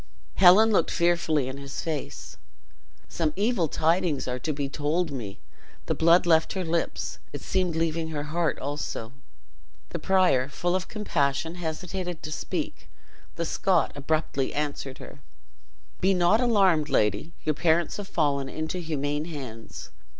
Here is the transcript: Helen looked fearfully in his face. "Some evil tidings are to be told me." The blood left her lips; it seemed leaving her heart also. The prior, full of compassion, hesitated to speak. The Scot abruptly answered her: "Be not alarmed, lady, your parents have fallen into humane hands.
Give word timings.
Helen 0.37 0.71
looked 0.71 0.89
fearfully 0.89 1.47
in 1.47 1.57
his 1.59 1.83
face. 1.83 2.35
"Some 3.07 3.33
evil 3.35 3.67
tidings 3.67 4.27
are 4.27 4.39
to 4.39 4.51
be 4.51 4.67
told 4.67 5.11
me." 5.11 5.39
The 5.85 5.93
blood 5.93 6.25
left 6.25 6.53
her 6.53 6.65
lips; 6.65 7.19
it 7.31 7.41
seemed 7.41 7.75
leaving 7.75 8.07
her 8.07 8.23
heart 8.23 8.57
also. 8.57 9.13
The 9.89 9.99
prior, 9.99 10.49
full 10.49 10.75
of 10.75 10.87
compassion, 10.87 11.53
hesitated 11.53 12.23
to 12.23 12.31
speak. 12.31 12.89
The 13.35 13.45
Scot 13.45 13.91
abruptly 13.95 14.55
answered 14.55 14.97
her: 14.97 15.19
"Be 15.99 16.15
not 16.15 16.41
alarmed, 16.41 16.89
lady, 16.89 17.33
your 17.43 17.53
parents 17.53 17.97
have 17.97 18.07
fallen 18.07 18.49
into 18.49 18.79
humane 18.79 19.25
hands. 19.25 19.91